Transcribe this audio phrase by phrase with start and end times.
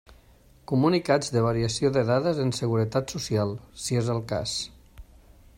[0.71, 3.55] Comunicats de variació de dades en Seguretat Social,
[3.85, 4.57] si és el cas.